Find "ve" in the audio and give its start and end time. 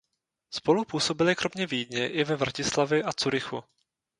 2.23-2.35